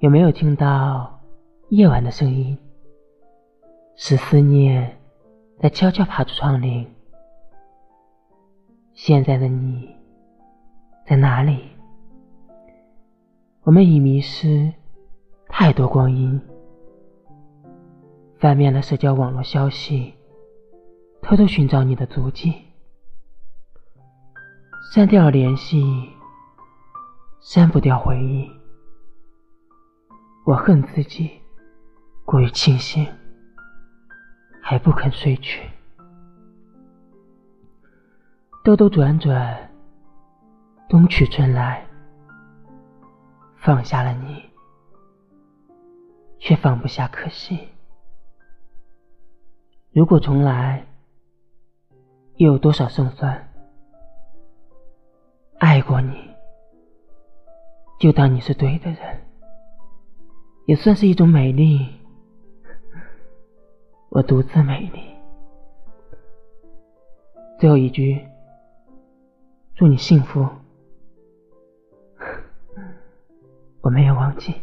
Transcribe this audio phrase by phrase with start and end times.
[0.00, 1.20] 有没有听到
[1.68, 2.56] 夜晚的声音？
[3.96, 4.98] 是思念
[5.60, 6.86] 在悄悄爬出窗棂。
[8.94, 9.94] 现在的你
[11.06, 11.64] 在哪里？
[13.62, 14.72] 我们已迷失
[15.50, 16.40] 太多光阴，
[18.38, 20.14] 翻遍了社交网络消息，
[21.20, 22.54] 偷偷寻找你的足迹，
[24.94, 26.08] 删掉了联系，
[27.42, 28.50] 删不掉回忆。
[30.44, 31.40] 我恨自己
[32.24, 33.06] 过于清醒，
[34.62, 35.68] 还不肯睡去。
[38.64, 39.70] 兜兜转转，
[40.88, 41.86] 冬去春来，
[43.58, 44.42] 放下了你，
[46.38, 47.68] 却放不下可惜。
[49.92, 50.86] 如果重来，
[52.36, 53.52] 又有多少胜算？
[55.58, 56.30] 爱过你，
[57.98, 59.29] 就当你是对的人。
[60.70, 61.84] 也算是一种美丽，
[64.08, 65.00] 我独自美丽。
[67.58, 68.24] 最后一句，
[69.74, 70.48] 祝你幸福，
[73.82, 74.54] 我没有忘记。